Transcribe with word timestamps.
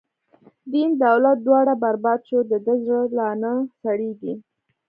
دین 0.71 0.89
دولت 1.03 1.37
دواړه 1.47 1.73
بر 1.81 1.95
باد 2.03 2.19
شو، 2.27 2.39
د 2.51 2.53
ده 2.65 2.73
زړه 2.85 3.03
لا 3.17 3.29
نه 3.41 3.51
سړیږی 3.81 4.33